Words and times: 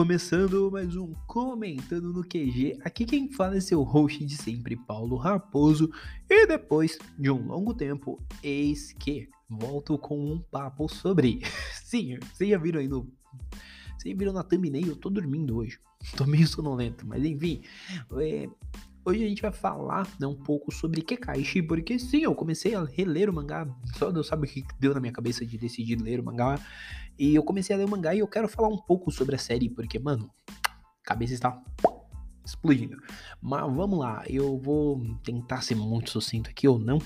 começando 0.00 0.70
mais 0.72 0.96
um 0.96 1.12
Comentando 1.26 2.10
no 2.10 2.24
QG. 2.24 2.78
Aqui 2.82 3.04
quem 3.04 3.30
fala 3.30 3.58
é 3.58 3.60
seu 3.60 3.82
host 3.82 4.24
de 4.24 4.34
sempre, 4.34 4.74
Paulo 4.74 5.14
Raposo. 5.14 5.92
E 6.26 6.46
depois 6.46 6.98
de 7.18 7.30
um 7.30 7.48
longo 7.48 7.74
tempo, 7.74 8.18
eis 8.42 8.94
que 8.94 9.28
volto 9.46 9.98
com 9.98 10.18
um 10.18 10.38
papo 10.38 10.88
sobre. 10.88 11.42
Sim, 11.84 12.18
vocês 12.32 12.48
já 12.48 12.56
viram 12.56 12.80
aí 12.80 12.88
no. 12.88 13.12
Vocês 13.98 14.16
viram 14.16 14.32
na 14.32 14.42
thumbnail, 14.42 14.86
eu 14.86 14.96
tô 14.96 15.10
dormindo 15.10 15.58
hoje. 15.58 15.78
Tô 16.16 16.24
meio 16.24 16.48
sonolento, 16.48 17.06
mas 17.06 17.22
enfim. 17.22 17.60
É... 18.12 18.48
Hoje 19.02 19.24
a 19.24 19.28
gente 19.28 19.40
vai 19.40 19.52
falar 19.52 20.06
né, 20.20 20.26
um 20.26 20.34
pouco 20.34 20.70
sobre 20.70 21.00
Kekaishi, 21.00 21.62
porque 21.62 21.98
sim, 21.98 22.22
eu 22.22 22.34
comecei 22.34 22.74
a 22.74 22.84
reler 22.84 23.30
o 23.30 23.32
mangá, 23.32 23.66
só 23.96 24.10
Deus 24.10 24.26
sabe 24.26 24.46
o 24.46 24.50
que 24.50 24.62
deu 24.78 24.92
na 24.92 25.00
minha 25.00 25.12
cabeça 25.12 25.44
de 25.44 25.56
decidir 25.56 25.98
ler 25.98 26.20
o 26.20 26.24
mangá, 26.24 26.60
e 27.18 27.34
eu 27.34 27.42
comecei 27.42 27.74
a 27.74 27.78
ler 27.78 27.86
o 27.86 27.88
mangá 27.88 28.14
e 28.14 28.18
eu 28.18 28.28
quero 28.28 28.46
falar 28.46 28.68
um 28.68 28.76
pouco 28.76 29.10
sobre 29.10 29.34
a 29.36 29.38
série, 29.38 29.70
porque, 29.70 29.98
mano, 29.98 30.30
cabeça 31.02 31.32
está 31.32 31.58
explodindo. 32.44 32.98
Mas 33.40 33.62
vamos 33.74 33.98
lá, 33.98 34.22
eu 34.28 34.58
vou 34.58 35.00
tentar 35.24 35.62
ser 35.62 35.76
muito 35.76 36.10
sucinto 36.10 36.50
aqui 36.50 36.68
ou 36.68 36.78
não, 36.78 36.98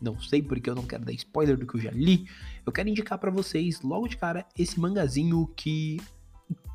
não 0.00 0.18
sei 0.18 0.42
porque 0.42 0.68
eu 0.68 0.74
não 0.74 0.84
quero 0.84 1.04
dar 1.04 1.12
spoiler 1.12 1.56
do 1.56 1.64
que 1.64 1.76
eu 1.76 1.80
já 1.80 1.90
li. 1.92 2.26
Eu 2.66 2.72
quero 2.72 2.88
indicar 2.88 3.18
para 3.18 3.30
vocês, 3.30 3.80
logo 3.82 4.08
de 4.08 4.16
cara, 4.16 4.44
esse 4.58 4.80
mangazinho 4.80 5.46
que 5.56 5.98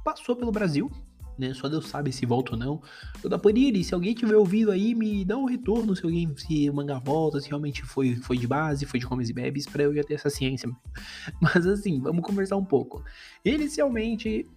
passou 0.03 0.35
pelo 0.35 0.51
Brasil, 0.51 0.89
né? 1.41 1.53
Só 1.53 1.67
Deus 1.67 1.87
sabe 1.87 2.11
se 2.13 2.25
volta 2.25 2.53
ou 2.53 2.57
não. 2.57 2.81
Eu 3.23 3.29
da 3.29 3.39
Panini, 3.39 3.83
se 3.83 3.93
alguém 3.93 4.13
tiver 4.13 4.35
ouvido 4.35 4.71
aí, 4.71 4.93
me 4.93 5.25
dá 5.25 5.35
um 5.35 5.45
retorno 5.45 5.95
se 5.95 6.05
alguém, 6.05 6.31
se 6.37 6.69
o 6.69 6.73
mangá 6.73 6.99
volta, 6.99 7.41
se 7.41 7.49
realmente 7.49 7.83
foi, 7.83 8.15
foi 8.15 8.37
de 8.37 8.47
base, 8.47 8.85
foi 8.85 8.99
de 8.99 9.07
comes 9.07 9.29
e 9.29 9.33
bebes, 9.33 9.65
pra 9.65 9.83
eu 9.83 9.93
já 9.93 10.03
ter 10.03 10.13
essa 10.13 10.29
ciência. 10.29 10.69
Mas 11.41 11.65
assim, 11.65 11.99
vamos 11.99 12.23
conversar 12.23 12.55
um 12.55 12.63
pouco. 12.63 13.03
Inicialmente, 13.43 14.47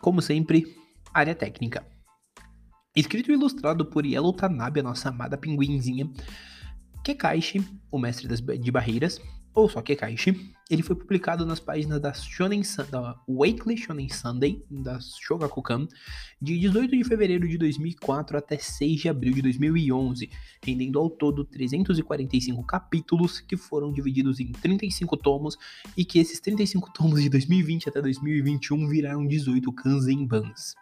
como 0.00 0.20
sempre, 0.20 0.76
área 1.12 1.34
técnica. 1.34 1.84
Escrito 2.94 3.30
e 3.30 3.34
ilustrado 3.34 3.86
por 3.86 4.04
Yellow 4.04 4.32
Tanabe, 4.32 4.80
a 4.80 4.82
nossa 4.82 5.08
amada 5.08 5.38
pinguinzinha. 5.38 6.10
Kekaishi, 7.02 7.64
o 7.90 7.98
mestre 7.98 8.28
das, 8.28 8.40
de 8.40 8.70
barreiras, 8.70 9.20
ou 9.58 9.68
só 9.68 9.82
Kekaishi, 9.82 10.54
ele 10.70 10.82
foi 10.82 10.94
publicado 10.94 11.44
nas 11.44 11.58
páginas 11.58 12.00
da, 12.00 12.12
Shonen, 12.12 12.62
da 12.90 13.18
Weekly 13.28 13.76
Shonen 13.76 14.08
Sunday, 14.08 14.62
da 14.70 15.00
Shogakukan, 15.00 15.88
de 16.40 16.58
18 16.58 16.96
de 16.96 17.04
fevereiro 17.04 17.48
de 17.48 17.58
2004 17.58 18.38
até 18.38 18.56
6 18.56 19.00
de 19.00 19.08
abril 19.08 19.34
de 19.34 19.42
2011, 19.42 20.30
rendendo 20.62 20.98
ao 20.98 21.10
todo 21.10 21.44
345 21.44 22.62
capítulos 22.64 23.40
que 23.40 23.56
foram 23.56 23.92
divididos 23.92 24.38
em 24.38 24.52
35 24.52 25.16
tomos 25.16 25.56
e 25.96 26.04
que 26.04 26.20
esses 26.20 26.38
35 26.38 26.92
tomos 26.92 27.20
de 27.20 27.28
2020 27.28 27.88
até 27.88 28.00
2021 28.00 28.88
viraram 28.88 29.26
18 29.26 29.72
kanzenbans. 29.72 30.74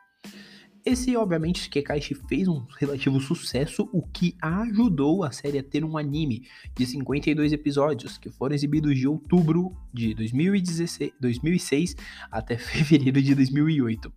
Esse, 0.86 1.16
obviamente, 1.16 1.68
Kekaishi 1.68 2.14
fez 2.14 2.46
um 2.46 2.64
relativo 2.78 3.20
sucesso, 3.20 3.88
o 3.92 4.00
que 4.06 4.36
ajudou 4.40 5.24
a 5.24 5.32
série 5.32 5.58
a 5.58 5.62
ter 5.62 5.84
um 5.84 5.98
anime 5.98 6.46
de 6.76 6.86
52 6.86 7.52
episódios, 7.52 8.16
que 8.16 8.30
foram 8.30 8.54
exibidos 8.54 8.96
de 8.96 9.08
outubro 9.08 9.76
de 9.92 10.14
2016, 10.14 11.10
2006 11.20 11.96
até 12.30 12.54
fevereiro 12.56 13.20
de 13.20 13.34
2008. 13.34 14.12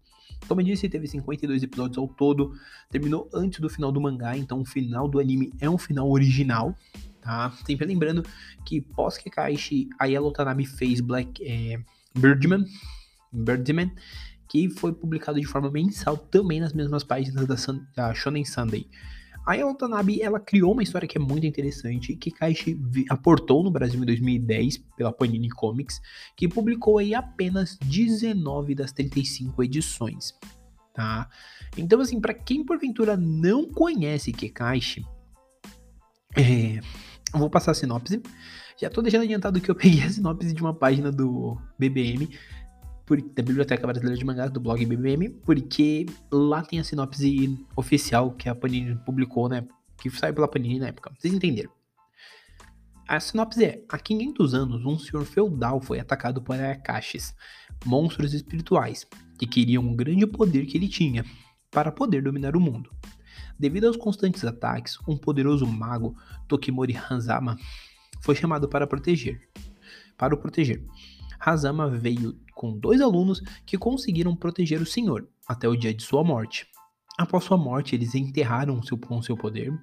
Como 0.47 0.61
eu 0.61 0.65
disse, 0.65 0.87
teve 0.87 1.07
52 1.07 1.63
episódios 1.63 1.97
ao 1.97 2.07
todo, 2.07 2.53
terminou 2.91 3.27
antes 3.33 3.59
do 3.59 3.67
final 3.67 3.91
do 3.91 3.99
mangá, 3.99 4.37
então 4.37 4.61
o 4.61 4.65
final 4.65 5.07
do 5.07 5.19
anime 5.19 5.51
é 5.59 5.67
um 5.67 5.77
final 5.77 6.07
original, 6.07 6.75
tá? 7.19 7.49
Sempre 7.65 7.87
lembrando 7.87 8.23
que 8.63 8.79
pós 8.79 9.17
Kekaishi, 9.17 9.89
a 9.97 10.05
Yellow 10.05 10.31
Tanabe 10.31 10.67
fez 10.67 11.01
Black 11.01 11.43
é, 11.43 11.81
Birdman, 12.15 12.63
Birdman 13.33 13.91
que 14.49 14.69
foi 14.69 14.91
publicado 14.91 15.39
de 15.39 15.45
forma 15.45 15.69
mensal 15.69 16.17
também 16.17 16.59
nas 16.59 16.73
mesmas 16.73 17.03
páginas 17.03 17.45
da, 17.45 17.55
Sun, 17.55 17.81
da 17.95 18.13
Shonen 18.13 18.43
Sunday. 18.43 18.87
A 19.45 19.55
Watanabe, 19.65 20.21
ela 20.21 20.39
criou 20.39 20.73
uma 20.73 20.83
história 20.83 21.07
que 21.07 21.17
é 21.17 21.21
muito 21.21 21.45
interessante, 21.45 22.15
que 22.15 22.29
Kaishi 22.29 22.77
aportou 23.09 23.63
no 23.63 23.71
Brasil 23.71 24.01
em 24.01 24.05
2010 24.05 24.77
pela 24.95 25.11
Panini 25.11 25.49
Comics, 25.49 26.01
que 26.35 26.47
publicou 26.47 26.97
aí 26.97 27.15
apenas 27.15 27.77
19 27.77 28.75
das 28.75 28.91
35 28.91 29.63
edições, 29.63 30.37
tá? 30.93 31.29
Então 31.77 32.01
assim, 32.01 32.19
para 32.19 32.33
quem 32.33 32.65
porventura 32.65 33.15
não 33.17 33.67
conhece 33.67 34.31
Kekaishi, 34.31 35.05
é, 36.35 36.79
eu 37.33 37.39
vou 37.39 37.49
passar 37.49 37.71
a 37.71 37.75
sinopse. 37.75 38.21
Já 38.77 38.89
tô 38.89 39.01
deixando 39.01 39.23
adiantado 39.23 39.59
que 39.59 39.69
eu 39.69 39.75
peguei 39.75 40.03
a 40.03 40.09
sinopse 40.09 40.53
de 40.53 40.61
uma 40.61 40.73
página 40.73 41.11
do 41.11 41.57
BBM, 41.77 42.29
por, 43.09 43.19
da 43.19 43.41
Biblioteca 43.41 43.87
Brasileira 43.87 44.15
de 44.15 44.23
Mangás, 44.23 44.51
do 44.51 44.59
blog 44.59 44.85
BBM, 44.85 45.29
porque 45.43 46.05
lá 46.31 46.61
tem 46.61 46.79
a 46.79 46.83
sinopse 46.83 47.57
oficial 47.75 48.29
que 48.33 48.47
a 48.47 48.53
Panini 48.53 48.95
publicou, 49.03 49.49
né? 49.49 49.67
Que 49.99 50.11
saiu 50.11 50.35
pela 50.35 50.47
Panini 50.47 50.77
na 50.77 50.89
época. 50.89 51.11
Vocês 51.17 51.33
entenderam? 51.33 51.71
A 53.07 53.19
sinopse 53.19 53.65
é: 53.65 53.83
há 53.89 53.97
500 53.97 54.53
anos, 54.53 54.85
um 54.85 54.99
senhor 54.99 55.25
feudal 55.25 55.81
foi 55.81 55.99
atacado 55.99 56.39
por 56.39 56.55
Ayakashis, 56.55 57.35
monstros 57.83 58.35
espirituais, 58.35 59.07
que 59.39 59.47
queriam 59.47 59.81
um 59.81 59.95
grande 59.95 60.27
poder 60.27 60.67
que 60.67 60.77
ele 60.77 60.87
tinha 60.87 61.25
para 61.71 61.91
poder 61.91 62.21
dominar 62.21 62.55
o 62.55 62.61
mundo. 62.61 62.91
Devido 63.57 63.87
aos 63.87 63.97
constantes 63.97 64.45
ataques, 64.45 64.99
um 65.07 65.17
poderoso 65.17 65.65
mago, 65.65 66.15
Tokimori 66.47 66.95
Hanzama, 66.95 67.57
foi 68.21 68.35
chamado 68.35 68.69
para 68.69 68.85
proteger. 68.85 69.49
Para 70.15 70.35
o 70.35 70.37
proteger. 70.37 70.85
Hazama 71.39 71.89
veio 71.89 72.37
com 72.53 72.77
dois 72.77 73.01
alunos 73.01 73.41
que 73.65 73.77
conseguiram 73.77 74.35
proteger 74.35 74.81
o 74.81 74.85
senhor 74.85 75.27
até 75.47 75.67
o 75.67 75.75
dia 75.75 75.93
de 75.93 76.03
sua 76.03 76.23
morte. 76.23 76.67
Após 77.17 77.43
sua 77.43 77.57
morte, 77.57 77.95
eles 77.95 78.15
enterraram 78.15 78.81
seu, 78.83 78.97
com 78.97 79.21
seu 79.21 79.35
poder 79.35 79.73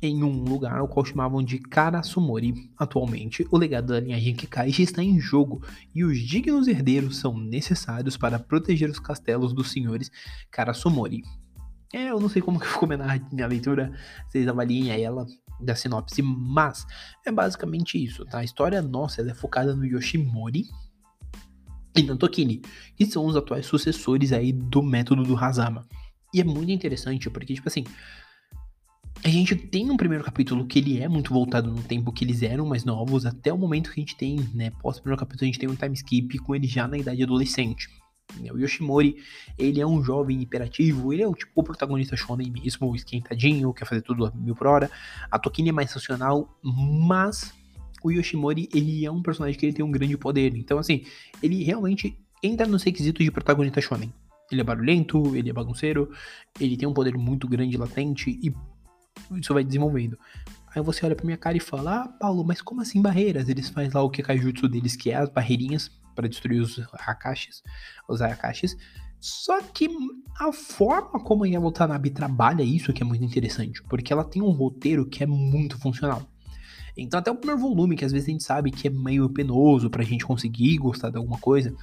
em 0.00 0.22
um 0.22 0.44
lugar 0.44 0.78
ao 0.78 0.88
qual 0.88 1.04
chamavam 1.04 1.42
de 1.42 1.58
Karasumori. 1.58 2.70
Atualmente, 2.76 3.46
o 3.50 3.56
legado 3.56 3.88
da 3.88 4.00
linhagem 4.00 4.34
Kikaishi 4.34 4.82
está 4.82 5.02
em 5.02 5.18
jogo 5.18 5.62
e 5.94 6.04
os 6.04 6.18
dignos 6.18 6.68
herdeiros 6.68 7.18
são 7.18 7.36
necessários 7.38 8.16
para 8.16 8.38
proteger 8.38 8.90
os 8.90 8.98
castelos 8.98 9.52
dos 9.52 9.70
senhores 9.70 10.10
Karasumori. 10.50 11.22
É, 11.92 12.10
eu 12.10 12.20
não 12.20 12.28
sei 12.28 12.42
como 12.42 12.60
que 12.60 12.66
ficou 12.66 12.88
na 12.88 13.18
minha 13.32 13.46
leitura, 13.46 13.92
vocês 14.28 14.46
avaliem 14.46 14.90
ela 14.90 15.26
da 15.60 15.74
sinopse, 15.74 16.22
mas 16.22 16.86
é 17.24 17.32
basicamente 17.32 18.02
isso, 18.02 18.24
tá? 18.24 18.38
A 18.38 18.44
história 18.44 18.80
nossa 18.82 19.22
é 19.22 19.34
focada 19.34 19.74
no 19.74 19.84
Yoshimori, 19.84 20.66
e 21.96 22.02
Nantokini, 22.02 22.60
que 22.94 23.06
são 23.06 23.24
os 23.24 23.36
atuais 23.36 23.66
sucessores 23.66 24.32
aí 24.32 24.52
do 24.52 24.82
método 24.82 25.24
do 25.24 25.36
Hazama. 25.36 25.86
E 26.32 26.40
é 26.40 26.44
muito 26.44 26.70
interessante, 26.70 27.30
porque, 27.30 27.54
tipo 27.54 27.68
assim, 27.68 27.84
a 29.24 29.28
gente 29.28 29.56
tem 29.56 29.90
um 29.90 29.96
primeiro 29.96 30.22
capítulo 30.22 30.66
que 30.66 30.78
ele 30.78 31.00
é 31.00 31.08
muito 31.08 31.32
voltado 31.32 31.70
no 31.70 31.82
tempo 31.82 32.12
que 32.12 32.24
eles 32.24 32.42
eram 32.42 32.66
mais 32.66 32.84
novos, 32.84 33.24
até 33.24 33.52
o 33.52 33.58
momento 33.58 33.90
que 33.90 34.00
a 34.00 34.02
gente 34.02 34.16
tem, 34.16 34.36
né, 34.52 34.70
pós 34.82 35.00
primeiro 35.00 35.18
capítulo, 35.18 35.44
a 35.44 35.46
gente 35.46 35.58
tem 35.58 35.68
um 35.68 35.74
time 35.74 35.94
skip 35.94 36.38
com 36.38 36.54
ele 36.54 36.66
já 36.66 36.86
na 36.86 36.98
idade 36.98 37.22
adolescente. 37.22 37.88
O 38.52 38.58
Yoshimori, 38.58 39.16
ele 39.56 39.80
é 39.80 39.86
um 39.86 40.02
jovem 40.02 40.42
hiperativo, 40.42 41.12
ele 41.12 41.22
é 41.22 41.28
o 41.28 41.34
tipo 41.34 41.52
o 41.54 41.62
protagonista 41.62 42.16
shonen 42.16 42.50
mesmo, 42.50 42.94
esquentadinho, 42.94 43.72
quer 43.72 43.86
fazer 43.86 44.02
tudo 44.02 44.26
a 44.26 44.32
mil 44.32 44.54
por 44.54 44.66
hora. 44.66 44.90
A 45.30 45.38
Tokini 45.38 45.70
é 45.70 45.72
mais 45.72 45.92
racional, 45.92 46.58
mas 46.62 47.54
o 48.02 48.10
Yoshimori, 48.10 48.68
ele 48.74 49.04
é 49.04 49.10
um 49.10 49.22
personagem 49.22 49.58
que 49.58 49.66
ele 49.66 49.72
tem 49.72 49.84
um 49.84 49.90
grande 49.90 50.16
poder. 50.16 50.54
Então, 50.56 50.78
assim, 50.78 51.04
ele 51.42 51.62
realmente 51.64 52.18
entra 52.42 52.66
nos 52.66 52.82
requisitos 52.82 53.24
de 53.24 53.30
protagonista 53.30 53.80
shonen. 53.80 54.12
Ele 54.50 54.60
é 54.60 54.64
barulhento, 54.64 55.34
ele 55.34 55.50
é 55.50 55.52
bagunceiro, 55.52 56.12
ele 56.60 56.76
tem 56.76 56.86
um 56.86 56.92
poder 56.92 57.16
muito 57.16 57.48
grande 57.48 57.76
latente 57.76 58.30
e 58.30 58.54
isso 59.38 59.52
vai 59.52 59.64
desenvolvendo. 59.64 60.18
Aí 60.74 60.82
você 60.82 61.04
olha 61.04 61.16
pra 61.16 61.24
minha 61.24 61.36
cara 61.38 61.56
e 61.56 61.60
fala: 61.60 62.02
Ah, 62.02 62.08
Paulo, 62.08 62.44
mas 62.44 62.60
como 62.60 62.80
assim 62.80 63.00
barreiras? 63.00 63.48
Eles 63.48 63.70
fazem 63.70 63.90
lá 63.92 64.02
o 64.02 64.10
que 64.10 64.22
jutsu 64.36 64.68
deles, 64.68 64.94
que 64.94 65.10
é 65.10 65.16
as 65.16 65.30
barreirinhas 65.30 65.90
para 66.16 66.28
destruir 66.28 66.60
os 66.60 66.80
Akashis, 66.94 67.62
os 68.08 68.20
Ayakashis. 68.20 68.76
Só 69.20 69.62
que 69.62 69.88
a 70.38 70.52
forma 70.52 71.22
como 71.22 71.44
a 71.44 71.48
Yamotanabe 71.48 72.10
trabalha 72.10 72.62
isso 72.62 72.92
que 72.92 73.02
é 73.02 73.06
muito 73.06 73.24
interessante, 73.24 73.82
porque 73.84 74.12
ela 74.12 74.24
tem 74.24 74.42
um 74.42 74.50
roteiro 74.50 75.06
que 75.06 75.22
é 75.22 75.26
muito 75.26 75.78
funcional. 75.78 76.22
Então, 76.96 77.20
até 77.20 77.30
o 77.30 77.36
primeiro 77.36 77.60
volume, 77.60 77.94
que 77.94 78.04
às 78.04 78.12
vezes 78.12 78.26
a 78.26 78.32
gente 78.32 78.44
sabe 78.44 78.70
que 78.70 78.88
é 78.88 78.90
meio 78.90 79.28
penoso 79.28 79.90
pra 79.90 80.02
gente 80.02 80.24
conseguir 80.24 80.78
gostar 80.78 81.10
de 81.10 81.18
alguma 81.18 81.38
coisa, 81.38 81.74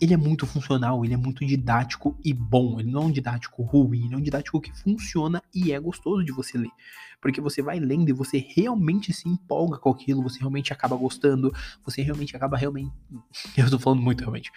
ele 0.00 0.14
é 0.14 0.16
muito 0.16 0.46
funcional, 0.46 1.04
ele 1.04 1.12
é 1.12 1.16
muito 1.16 1.44
didático 1.44 2.16
e 2.24 2.32
bom. 2.32 2.80
Ele 2.80 2.90
não 2.90 3.02
é 3.02 3.04
um 3.04 3.10
didático 3.10 3.62
ruim, 3.62 4.06
ele 4.06 4.14
é 4.14 4.16
um 4.16 4.22
didático 4.22 4.60
que 4.60 4.72
funciona 4.72 5.42
e 5.54 5.72
é 5.72 5.78
gostoso 5.78 6.24
de 6.24 6.32
você 6.32 6.56
ler. 6.56 6.70
Porque 7.20 7.40
você 7.40 7.62
vai 7.62 7.78
lendo 7.78 8.08
e 8.08 8.12
você 8.12 8.44
realmente 8.56 9.12
se 9.12 9.28
empolga 9.28 9.78
com 9.78 9.90
aquilo, 9.90 10.22
você 10.22 10.40
realmente 10.40 10.72
acaba 10.72 10.96
gostando, 10.96 11.52
você 11.84 12.02
realmente 12.02 12.34
acaba 12.34 12.56
realmente. 12.56 12.92
Eu 13.56 13.70
tô 13.70 13.78
falando 13.78 14.00
muito 14.00 14.20
realmente. 14.20 14.50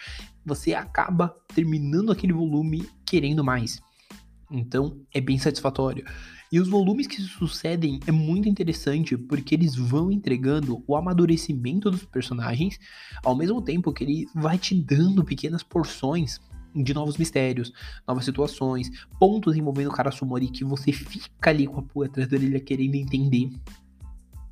Você 0.44 0.74
acaba 0.74 1.36
terminando 1.54 2.10
aquele 2.10 2.32
volume 2.32 2.88
querendo 3.04 3.44
mais. 3.44 3.80
Então 4.50 5.00
é 5.12 5.20
bem 5.20 5.38
satisfatório. 5.38 6.04
E 6.52 6.60
os 6.60 6.68
volumes 6.68 7.06
que 7.06 7.16
se 7.16 7.28
sucedem 7.28 7.98
é 8.06 8.12
muito 8.12 8.48
interessante 8.48 9.16
porque 9.16 9.54
eles 9.54 9.74
vão 9.74 10.10
entregando 10.10 10.82
o 10.86 10.96
amadurecimento 10.96 11.90
dos 11.90 12.04
personagens, 12.04 12.78
ao 13.24 13.34
mesmo 13.34 13.60
tempo 13.60 13.92
que 13.92 14.04
ele 14.04 14.26
vai 14.34 14.56
te 14.56 14.74
dando 14.74 15.24
pequenas 15.24 15.62
porções 15.62 16.40
de 16.74 16.94
novos 16.94 17.16
mistérios, 17.16 17.72
novas 18.06 18.24
situações, 18.24 18.90
pontos 19.18 19.56
envolvendo 19.56 19.88
o 19.88 19.92
cara 19.92 20.10
Sumori 20.10 20.48
que 20.48 20.64
você 20.64 20.92
fica 20.92 21.50
ali 21.50 21.66
com 21.66 21.80
a 21.80 21.82
pulga 21.82 22.08
atrás 22.08 22.28
da 22.28 22.36
orelha 22.36 22.60
querendo 22.60 22.94
entender. 22.94 23.50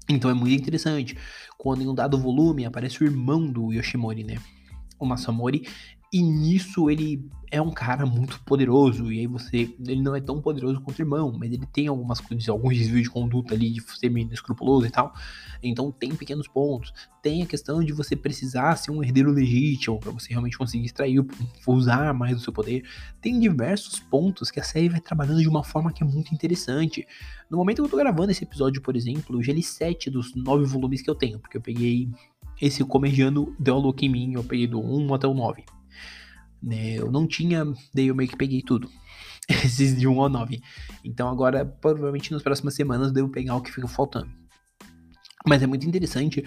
Então 0.08 0.30
é 0.30 0.34
muito 0.34 0.54
interessante. 0.54 1.16
Quando 1.56 1.82
em 1.82 1.88
um 1.88 1.94
dado 1.94 2.18
volume 2.18 2.64
aparece 2.64 3.02
o 3.02 3.06
irmão 3.06 3.46
do 3.46 3.72
Yoshimori, 3.72 4.24
né? 4.24 4.36
O 4.98 5.06
Masamori, 5.06 5.66
e 6.14 6.22
nisso 6.22 6.88
ele 6.88 7.28
é 7.50 7.60
um 7.60 7.72
cara 7.72 8.06
muito 8.06 8.40
poderoso. 8.44 9.10
E 9.10 9.18
aí 9.18 9.26
você. 9.26 9.74
Ele 9.84 10.00
não 10.00 10.14
é 10.14 10.20
tão 10.20 10.40
poderoso 10.40 10.80
quanto 10.80 11.00
o 11.00 11.02
irmão, 11.02 11.36
mas 11.36 11.50
ele 11.50 11.66
tem 11.66 11.88
algumas 11.88 12.20
coisas, 12.20 12.48
alguns 12.48 12.78
desvios 12.78 13.02
de 13.02 13.10
conduta 13.10 13.52
ali, 13.52 13.72
de 13.72 13.82
ser 13.98 14.10
meio 14.10 14.32
escrupuloso 14.32 14.86
e 14.86 14.90
tal. 14.90 15.12
Então 15.60 15.90
tem 15.90 16.14
pequenos 16.14 16.46
pontos. 16.46 16.94
Tem 17.20 17.42
a 17.42 17.46
questão 17.46 17.82
de 17.82 17.92
você 17.92 18.14
precisar 18.14 18.76
ser 18.76 18.92
um 18.92 19.02
herdeiro 19.02 19.32
legítimo 19.32 19.98
para 19.98 20.12
você 20.12 20.28
realmente 20.28 20.56
conseguir 20.56 20.84
extrair, 20.84 21.18
usar 21.66 22.14
mais 22.14 22.36
do 22.36 22.40
seu 22.40 22.52
poder. 22.52 22.84
Tem 23.20 23.40
diversos 23.40 23.98
pontos 23.98 24.52
que 24.52 24.60
a 24.60 24.62
série 24.62 24.88
vai 24.88 25.00
trabalhando 25.00 25.40
de 25.40 25.48
uma 25.48 25.64
forma 25.64 25.92
que 25.92 26.04
é 26.04 26.06
muito 26.06 26.32
interessante. 26.32 27.04
No 27.50 27.58
momento 27.58 27.82
que 27.82 27.86
eu 27.86 27.90
tô 27.90 27.96
gravando 27.96 28.30
esse 28.30 28.44
episódio, 28.44 28.80
por 28.80 28.94
exemplo, 28.94 29.42
já 29.42 29.52
li 29.52 29.64
7 29.64 30.10
dos 30.10 30.32
9 30.32 30.64
volumes 30.64 31.02
que 31.02 31.10
eu 31.10 31.14
tenho, 31.16 31.40
porque 31.40 31.56
eu 31.56 31.60
peguei 31.60 32.08
esse 32.62 32.84
comediano 32.84 33.52
deu 33.58 33.74
a 33.74 33.78
look 33.78 34.00
em 34.06 34.08
mim, 34.08 34.34
eu 34.34 34.44
peguei 34.44 34.68
do 34.68 34.78
1 34.80 35.12
até 35.12 35.26
o 35.26 35.34
9 35.34 35.64
né? 35.64 35.83
Eu 36.70 37.10
não 37.10 37.26
tinha, 37.26 37.64
daí 37.92 38.08
eu 38.08 38.14
meio 38.14 38.28
que 38.28 38.36
peguei 38.36 38.62
tudo. 38.62 38.90
Esses 39.48 39.98
de 39.98 40.08
1 40.08 40.20
ao 40.20 40.28
9. 40.28 40.60
Então 41.04 41.28
agora, 41.28 41.64
provavelmente 41.64 42.32
nas 42.32 42.42
próximas 42.42 42.74
semanas, 42.74 43.12
devo 43.12 43.28
pegar 43.28 43.56
o 43.56 43.60
que 43.60 43.72
fica 43.72 43.88
faltando. 43.88 44.30
Mas 45.46 45.62
é 45.62 45.66
muito 45.66 45.86
interessante 45.86 46.42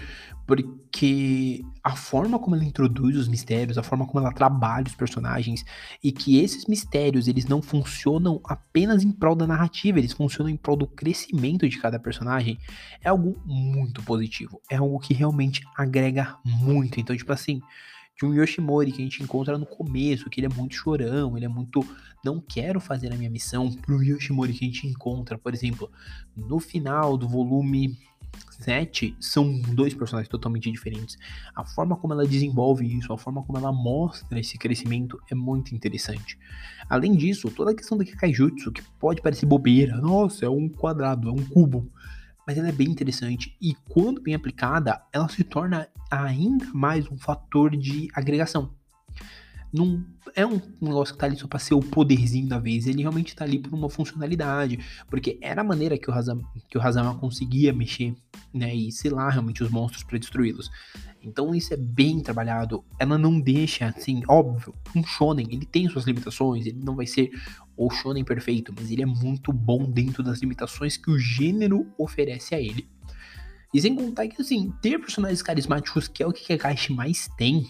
porque 0.47 1.63
a 1.83 1.95
forma 1.95 2.39
como 2.39 2.55
ela 2.55 2.65
introduz 2.65 3.15
os 3.15 3.27
mistérios, 3.27 3.77
a 3.77 3.83
forma 3.83 4.07
como 4.07 4.25
ela 4.25 4.33
trabalha 4.33 4.87
os 4.87 4.95
personagens 4.95 5.63
e 6.03 6.11
que 6.11 6.39
esses 6.39 6.65
mistérios 6.65 7.27
eles 7.27 7.45
não 7.45 7.61
funcionam 7.61 8.41
apenas 8.43 9.03
em 9.03 9.11
prol 9.11 9.35
da 9.35 9.45
narrativa, 9.45 9.99
eles 9.99 10.13
funcionam 10.13 10.49
em 10.49 10.57
prol 10.57 10.75
do 10.75 10.87
crescimento 10.87 11.69
de 11.69 11.77
cada 11.77 11.99
personagem, 11.99 12.57
é 12.99 13.09
algo 13.09 13.39
muito 13.45 14.01
positivo, 14.01 14.59
é 14.67 14.77
algo 14.77 14.97
que 14.97 15.13
realmente 15.13 15.61
agrega 15.75 16.35
muito. 16.43 16.99
Então, 16.99 17.15
tipo 17.15 17.31
assim, 17.31 17.61
de 18.17 18.25
um 18.25 18.33
Yoshimori 18.33 18.91
que 18.91 19.01
a 19.01 19.03
gente 19.05 19.21
encontra 19.21 19.57
no 19.57 19.65
começo, 19.65 20.29
que 20.29 20.39
ele 20.39 20.47
é 20.47 20.55
muito 20.55 20.75
chorão, 20.75 21.37
ele 21.37 21.45
é 21.45 21.49
muito 21.49 21.85
não 22.25 22.41
quero 22.41 22.79
fazer 22.79 23.13
a 23.13 23.15
minha 23.15 23.29
missão, 23.29 23.71
pro 23.71 24.03
Yoshimori 24.03 24.53
que 24.53 24.65
a 24.65 24.67
gente 24.67 24.87
encontra, 24.87 25.37
por 25.37 25.53
exemplo, 25.53 25.89
no 26.35 26.59
final 26.59 27.15
do 27.15 27.27
volume 27.27 27.95
7, 28.59 29.15
são 29.19 29.59
dois 29.61 29.93
personagens 29.93 30.29
totalmente 30.29 30.69
diferentes. 30.71 31.17
A 31.55 31.63
forma 31.63 31.95
como 31.95 32.13
ela 32.13 32.25
desenvolve 32.25 32.85
isso, 32.97 33.13
a 33.13 33.17
forma 33.17 33.43
como 33.43 33.57
ela 33.57 33.71
mostra 33.71 34.39
esse 34.39 34.57
crescimento 34.57 35.21
é 35.29 35.35
muito 35.35 35.75
interessante. 35.75 36.39
Além 36.89 37.15
disso, 37.15 37.51
toda 37.51 37.71
a 37.71 37.75
questão 37.75 37.97
do 37.97 38.03
Kikaijutsu, 38.03 38.71
que 38.71 38.81
pode 38.99 39.21
parecer 39.21 39.45
bobeira, 39.45 39.97
nossa, 39.97 40.45
é 40.45 40.49
um 40.49 40.67
quadrado, 40.67 41.29
é 41.29 41.31
um 41.31 41.45
cubo 41.45 41.89
mas 42.47 42.57
ela 42.57 42.69
é 42.69 42.71
bem 42.71 42.87
interessante 42.87 43.57
e 43.61 43.75
quando 43.89 44.21
bem 44.21 44.33
aplicada, 44.33 45.01
ela 45.11 45.27
se 45.27 45.43
torna 45.43 45.89
ainda 46.09 46.65
mais 46.73 47.11
um 47.11 47.17
fator 47.17 47.75
de 47.75 48.07
agregação. 48.13 48.73
Não 49.77 50.03
é 50.35 50.45
um 50.45 50.59
negócio 50.81 51.13
que 51.13 51.19
tá 51.19 51.25
ali 51.25 51.37
só 51.37 51.47
pra 51.47 51.59
ser 51.59 51.73
o 51.73 51.79
poderzinho 51.79 52.47
da 52.47 52.59
vez, 52.59 52.87
ele 52.87 53.01
realmente 53.01 53.35
tá 53.35 53.45
ali 53.45 53.59
por 53.59 53.73
uma 53.73 53.89
funcionalidade, 53.89 54.79
porque 55.09 55.37
era 55.41 55.61
a 55.61 55.63
maneira 55.63 55.97
que 55.97 56.09
o 56.09 56.13
Hazama, 56.13 56.41
que 56.69 56.77
o 56.77 56.81
Hazama 56.81 57.15
conseguia 57.15 57.71
mexer, 57.71 58.15
né, 58.53 58.73
e 58.75 58.91
selar 58.91 59.31
realmente 59.31 59.63
os 59.63 59.69
monstros 59.69 60.03
para 60.03 60.17
destruí-los. 60.17 60.69
Então 61.21 61.53
isso 61.53 61.73
é 61.73 61.77
bem 61.77 62.21
trabalhado. 62.21 62.83
Ela 62.99 63.17
não 63.17 63.39
deixa, 63.39 63.87
assim, 63.87 64.21
óbvio, 64.27 64.73
um 64.95 65.03
shonen, 65.03 65.47
ele 65.49 65.65
tem 65.65 65.89
suas 65.89 66.05
limitações, 66.05 66.65
ele 66.65 66.79
não 66.83 66.95
vai 66.95 67.05
ser 67.05 67.31
o 67.75 67.89
shonen 67.89 68.23
perfeito, 68.23 68.73
mas 68.77 68.89
ele 68.91 69.03
é 69.03 69.05
muito 69.05 69.51
bom 69.51 69.89
dentro 69.89 70.23
das 70.23 70.39
limitações 70.39 70.97
que 70.97 71.11
o 71.11 71.19
gênero 71.19 71.87
oferece 71.97 72.55
a 72.55 72.61
ele. 72.61 72.87
E 73.73 73.81
sem 73.81 73.95
contar 73.95 74.27
que, 74.27 74.41
assim, 74.41 74.71
ter 74.81 74.97
personagens 74.99 75.41
carismáticos, 75.41 76.07
que 76.07 76.23
é 76.23 76.27
o 76.27 76.31
que 76.31 76.53
a 76.53 76.57
Kaishi 76.57 76.93
mais 76.93 77.27
tem, 77.37 77.67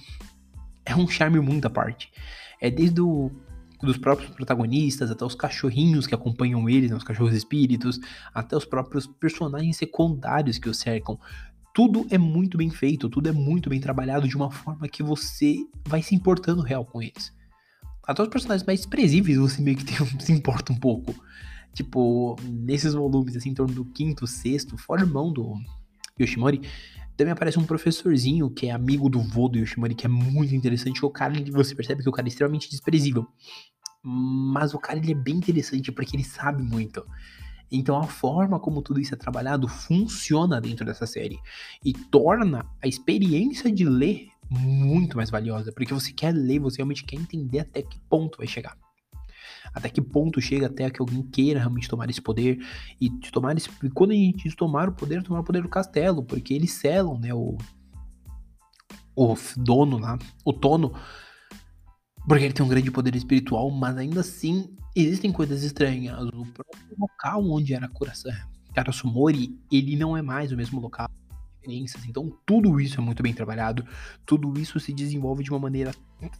é 0.88 0.96
um 0.96 1.08
charme 1.08 1.40
muito 1.40 1.66
à 1.66 1.70
parte. 1.70 2.12
É 2.60 2.72
desde 2.72 3.02
o, 3.02 3.32
dos 3.82 3.98
próprios 3.98 4.32
protagonistas, 4.32 5.12
até 5.12 5.24
os 5.24 5.36
cachorrinhos 5.36 6.08
que 6.08 6.16
acompanham 6.16 6.68
eles, 6.70 6.90
né, 6.90 6.98
os 6.98 7.04
cachorros 7.04 7.36
espíritos, 7.36 8.00
até 8.34 8.56
os 8.56 8.66
próprios 8.66 9.06
personagens 9.06 9.78
secundários 9.78 10.58
que 10.58 10.70
o 10.70 10.74
cercam 10.74 11.20
tudo 11.78 12.08
é 12.10 12.18
muito 12.18 12.58
bem 12.58 12.72
feito, 12.72 13.08
tudo 13.08 13.30
é 13.30 13.32
muito 13.32 13.70
bem 13.70 13.80
trabalhado 13.80 14.28
de 14.28 14.36
uma 14.36 14.50
forma 14.50 14.88
que 14.88 15.04
você 15.04 15.58
vai 15.88 16.02
se 16.02 16.16
importando 16.16 16.64
real 16.64 16.84
com 16.84 17.04
eles. 17.04 17.32
Até 18.02 18.24
os 18.24 18.30
personagens 18.30 18.66
mais 18.66 18.80
desprezíveis 18.80 19.38
você 19.38 19.62
meio 19.62 19.78
que 19.78 19.86
tem, 19.86 19.96
se 20.20 20.32
importa 20.32 20.74
um 20.74 20.80
pouco. 20.80 21.14
Tipo, 21.76 22.36
nesses 22.44 22.96
volumes, 22.96 23.38
assim, 23.38 23.52
em 23.52 23.54
torno 23.54 23.76
do 23.76 23.86
quinto, 23.86 24.26
sexto, 24.26 24.76
fora 24.76 25.02
irmão 25.02 25.32
do 25.32 25.54
Yoshimori, 26.20 26.62
também 27.18 27.34
aparece 27.34 27.58
um 27.58 27.66
professorzinho 27.66 28.50
que 28.50 28.68
é 28.68 28.72
amigo 28.72 29.10
do 29.10 29.20
vô 29.20 29.50
do 29.50 29.58
Yoshimori, 29.58 29.96
que 29.96 30.06
é 30.06 30.10
muito 30.10 30.54
interessante. 30.54 31.04
O 31.04 31.10
cara, 31.10 31.34
você 31.52 31.74
percebe 31.74 32.04
que 32.04 32.10
o 32.10 32.12
cara 32.12 32.28
é 32.28 32.30
extremamente 32.30 32.70
desprezível. 32.70 33.28
Mas 34.04 34.74
o 34.74 34.80
cara, 34.80 35.00
ele 35.00 35.12
é 35.12 35.16
bem 35.16 35.36
interessante 35.36 35.92
porque 35.92 36.16
ele 36.16 36.24
sabe 36.24 36.62
muito. 36.62 37.04
Então 37.72 37.98
a 37.98 38.04
forma 38.04 38.60
como 38.60 38.82
tudo 38.82 39.02
isso 39.02 39.14
é 39.14 39.18
trabalhado 39.18 39.68
funciona 39.68 40.62
dentro 40.62 40.86
dessa 40.86 41.06
série 41.06 41.38
e 41.84 41.92
torna 41.92 42.66
a 42.82 42.88
experiência 42.88 43.70
de 43.70 43.84
ler 43.84 44.28
muito 44.50 45.18
mais 45.18 45.30
valiosa, 45.30 45.74
porque 45.74 45.94
você 45.94 46.14
quer 46.14 46.34
ler, 46.34 46.60
você 46.60 46.78
realmente 46.78 47.04
quer 47.04 47.18
entender 47.18 47.60
até 47.60 47.82
que 47.82 48.00
ponto 48.10 48.38
vai 48.38 48.48
chegar. 48.48 48.78
Até 49.74 49.90
que 49.90 50.02
ponto 50.02 50.42
chega 50.42 50.68
até 50.68 50.90
que 50.90 51.02
alguém 51.02 51.24
queira 51.24 51.60
realmente 51.60 51.90
tomar 51.90 52.10
esse 52.10 52.22
poder 52.22 52.60
e 53.00 53.10
tomar 53.32 53.56
esse, 53.56 53.70
e 53.84 53.90
quando 53.90 54.12
a 54.12 54.16
gente 54.16 54.56
tomar 54.56 54.90
o 54.90 54.94
poder, 54.94 55.24
tomar 55.24 55.40
o 55.40 55.44
poder 55.44 55.62
do 55.62 55.70
castelo, 55.70 56.24
porque 56.24 56.54
eles 56.54 56.72
selam, 56.72 57.20
né, 57.20 57.34
o 57.34 57.58
o 59.16 59.36
dono 59.58 59.98
lá, 59.98 60.20
o 60.46 60.52
dono 60.52 60.94
porque 62.28 62.44
ele 62.44 62.54
tem 62.54 62.66
um 62.66 62.70
grande 62.70 62.92
poder 62.92 63.16
espiritual, 63.16 63.72
mas 63.72 63.98
ainda 63.98 64.20
assim 64.20 64.76
existem 64.94 65.32
coisas 65.32 65.64
estranhas. 65.64 66.22
O 66.28 66.46
próprio 66.46 66.96
local 67.00 67.50
onde 67.50 67.74
era 67.74 67.90
Karasumori, 68.74 69.58
ele 69.72 69.96
não 69.96 70.16
é 70.16 70.22
mais 70.22 70.52
o 70.52 70.58
mesmo 70.58 70.80
local. 70.80 71.10
Então 71.66 72.32
tudo 72.46 72.80
isso 72.80 73.00
é 73.00 73.04
muito 73.04 73.24
bem 73.24 73.34
trabalhado. 73.34 73.86
Tudo 74.26 74.60
isso 74.60 74.80
se 74.80 74.94
desenvolve 74.94 75.44
de 75.44 75.52
uma 75.52 75.60
maneira 75.60 75.94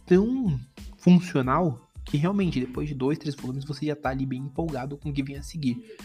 tão 0.04 0.60
funcional 0.98 1.87
que 2.10 2.16
realmente 2.16 2.60
depois 2.60 2.88
de 2.88 2.94
dois, 2.94 3.18
três 3.18 3.34
volumes 3.34 3.64
você 3.64 3.86
já 3.86 3.96
tá 3.96 4.10
ali 4.10 4.26
bem 4.26 4.40
empolgado 4.40 4.96
com 4.96 5.10
o 5.10 5.12
que 5.12 5.22
vem 5.22 5.36
a 5.36 5.42
seguir. 5.42 5.96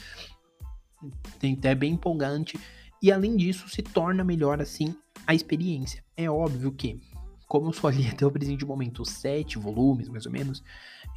Tem 1.39 1.53
até 1.53 1.73
bem 1.73 1.93
empolgante. 1.93 2.59
E 3.01 3.11
além 3.11 3.35
disso, 3.35 3.67
se 3.67 3.81
torna 3.81 4.23
melhor 4.23 4.61
assim 4.61 4.95
a 5.27 5.33
experiência. 5.33 6.03
É 6.15 6.29
óbvio 6.29 6.71
que 6.71 6.99
como 7.53 7.67
eu 7.67 7.73
só 7.73 7.89
li 7.89 8.07
até 8.09 8.25
o 8.25 8.31
presente 8.31 8.65
momento 8.65 9.05
sete 9.05 9.59
volumes, 9.59 10.09
mais 10.09 10.25
ou 10.25 10.31
menos, 10.31 10.63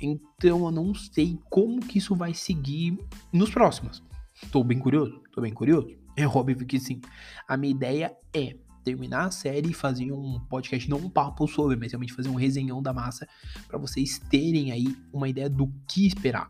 então 0.00 0.66
eu 0.66 0.71
não 0.71 0.95
sei 0.95 1.38
como 1.49 1.81
que 1.81 1.99
isso 1.99 2.14
vai 2.14 2.35
seguir 2.35 2.99
nos 3.33 3.50
próximos. 3.50 4.02
Tô 4.52 4.62
bem 4.62 4.78
curioso, 4.78 5.23
tô 5.33 5.40
bem 5.40 5.52
curioso. 5.52 5.97
É 6.14 6.26
óbvio 6.26 6.66
que 6.66 6.78
sim. 6.78 7.00
A 7.49 7.57
minha 7.57 7.73
ideia 7.73 8.14
é 8.35 8.57
terminar 8.87 9.26
a 9.26 9.31
série 9.31 9.71
e 9.71 9.75
fazer 9.75 10.12
um 10.12 10.40
podcast, 10.49 10.88
não 10.88 10.99
um 10.99 11.11
papo 11.11 11.47
sobre, 11.47 11.76
mas 11.76 11.93
realmente 11.93 12.12
fazer 12.12 12.28
um 12.28 12.35
resenhão 12.35 12.83
da 12.83 12.93
massa 12.93 13.28
para 13.69 13.78
vocês 13.78 14.19
terem 14.19 14.73
aí 14.73 14.97
uma 15.12 15.28
ideia 15.28 15.50
do 15.50 15.73
que 15.88 16.07
esperar. 16.07 16.49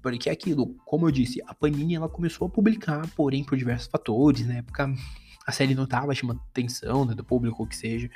Porque 0.00 0.28
é 0.28 0.32
aquilo, 0.32 0.74
como 0.84 1.06
eu 1.06 1.10
disse, 1.10 1.42
a 1.46 1.54
Panini 1.54 1.94
ela 1.94 2.08
começou 2.08 2.46
a 2.46 2.50
publicar, 2.50 3.06
porém 3.14 3.44
por 3.44 3.56
diversos 3.56 3.88
fatores, 3.88 4.46
na 4.46 4.54
época 4.54 4.92
a 5.46 5.52
série 5.52 5.74
não 5.74 5.86
tava 5.86 6.14
chamando 6.14 6.40
atenção 6.50 7.04
né, 7.04 7.14
do 7.14 7.24
público 7.24 7.62
ou 7.62 7.68
que 7.68 7.76
seja 7.76 8.08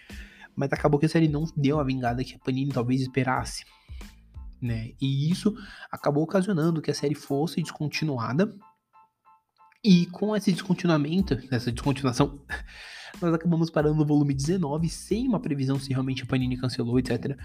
mas 0.56 0.72
acabou 0.72 0.98
que 0.98 1.04
a 1.04 1.08
série 1.08 1.28
não 1.28 1.44
deu 1.54 1.78
a 1.78 1.84
vingada 1.84 2.24
que 2.24 2.34
a 2.34 2.38
Panini 2.38 2.72
talvez 2.72 3.02
esperasse. 3.02 3.64
Né? 4.60 4.92
E 4.98 5.30
isso 5.30 5.54
acabou 5.92 6.24
ocasionando 6.24 6.80
que 6.80 6.90
a 6.90 6.94
série 6.94 7.14
fosse 7.14 7.60
descontinuada. 7.60 8.56
E 9.84 10.06
com 10.06 10.34
esse 10.34 10.50
descontinuamento, 10.50 11.38
essa 11.50 11.70
descontinuação, 11.70 12.42
nós 13.20 13.34
acabamos 13.34 13.70
parando 13.70 13.96
no 13.96 14.04
volume 14.04 14.34
19 14.34 14.88
sem 14.88 15.26
uma 15.28 15.40
previsão 15.40 15.78
se 15.78 15.90
realmente 15.90 16.22
a 16.22 16.26
Panini 16.26 16.56
cancelou, 16.56 16.98
etc. 16.98 17.36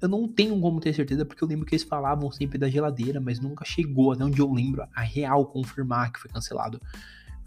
Eu 0.00 0.08
não 0.08 0.26
tenho 0.26 0.58
como 0.60 0.80
ter 0.80 0.92
certeza, 0.92 1.24
porque 1.24 1.44
eu 1.44 1.48
lembro 1.48 1.64
que 1.64 1.74
eles 1.74 1.84
falavam 1.84 2.30
sempre 2.30 2.58
da 2.58 2.68
geladeira, 2.68 3.20
mas 3.20 3.38
nunca 3.38 3.64
chegou, 3.64 4.12
até 4.12 4.24
onde 4.24 4.40
eu 4.40 4.52
lembro, 4.52 4.84
a 4.94 5.00
real 5.00 5.46
confirmar 5.46 6.12
que 6.12 6.18
foi 6.18 6.30
cancelado 6.30 6.80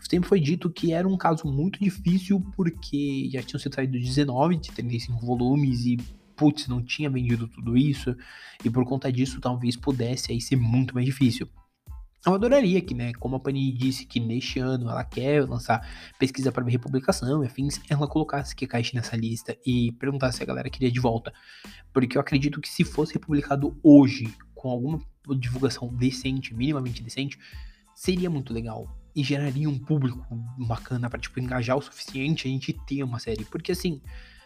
sempre 0.09 0.29
foi 0.29 0.39
dito 0.39 0.69
que 0.69 0.91
era 0.91 1.07
um 1.07 1.17
caso 1.17 1.47
muito 1.47 1.79
difícil 1.79 2.39
porque 2.55 3.29
já 3.31 3.41
tinham 3.41 3.59
sido 3.59 3.75
saído 3.75 3.93
19 3.93 4.57
de 4.57 4.71
35 4.71 5.25
volumes 5.25 5.85
e 5.85 5.97
putz, 6.35 6.67
não 6.67 6.83
tinha 6.83 7.09
vendido 7.09 7.47
tudo 7.47 7.77
isso 7.77 8.15
e 8.63 8.69
por 8.69 8.85
conta 8.85 9.11
disso 9.11 9.39
talvez 9.39 9.75
pudesse 9.75 10.31
aí 10.31 10.41
ser 10.41 10.55
muito 10.57 10.93
mais 10.93 11.05
difícil. 11.05 11.47
Eu 12.25 12.33
adoraria 12.33 12.81
que, 12.81 12.93
né, 12.93 13.13
como 13.13 13.35
a 13.35 13.39
Panini 13.39 13.71
disse 13.71 14.05
que 14.05 14.19
neste 14.19 14.59
ano 14.59 14.89
ela 14.89 15.03
quer 15.03 15.47
lançar 15.47 15.87
pesquisa 16.17 16.51
para 16.51 16.63
republicação 16.65 17.43
e 17.43 17.47
afins, 17.47 17.79
ela 17.89 18.07
colocasse 18.07 18.55
Kekashi 18.55 18.95
nessa 18.95 19.15
lista 19.15 19.55
e 19.65 19.91
perguntasse 19.93 20.37
se 20.37 20.43
a 20.43 20.45
galera 20.45 20.69
queria 20.69 20.91
de 20.91 20.99
volta. 20.99 21.31
Porque 21.93 22.17
eu 22.17 22.21
acredito 22.21 22.59
que 22.59 22.69
se 22.69 22.83
fosse 22.83 23.13
republicado 23.13 23.77
hoje, 23.83 24.33
com 24.53 24.69
alguma 24.69 24.99
divulgação 25.37 25.87
decente, 25.93 26.53
minimamente 26.53 27.03
decente, 27.03 27.37
seria 27.93 28.29
muito 28.29 28.53
legal. 28.53 28.87
E 29.15 29.23
geraria 29.23 29.69
um 29.69 29.77
público 29.77 30.25
bacana 30.67 31.09
para 31.09 31.19
tipo, 31.19 31.39
engajar 31.39 31.77
o 31.77 31.81
suficiente 31.81 32.47
a 32.47 32.51
gente 32.51 32.73
ter 32.85 33.03
uma 33.03 33.19
série. 33.19 33.45
Porque 33.45 33.71
assim, 33.71 34.01